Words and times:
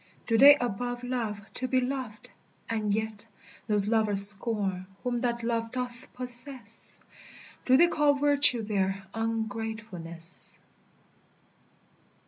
Do 0.25 0.35
they 0.35 0.55
above 0.55 1.03
love 1.03 1.43
to 1.53 1.67
be 1.67 1.79
loved, 1.79 2.31
and 2.67 2.91
yet 2.91 3.27
Those 3.67 3.87
lovers 3.87 4.27
scorn 4.29 4.87
whom 5.03 5.21
that 5.21 5.43
love 5.43 5.71
doth 5.71 6.11
possess? 6.15 6.99
Do 7.65 7.77
they 7.77 7.85
call 7.85 8.15
virtue 8.15 8.63
there 8.63 9.05
ungratefulness? 9.13 10.59